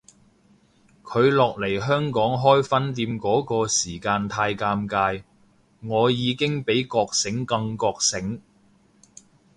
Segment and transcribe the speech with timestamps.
[1.03, 5.23] 佢落嚟香港開分店嗰個時間太尷尬，
[5.83, 8.41] 我已經比覺醒更覺醒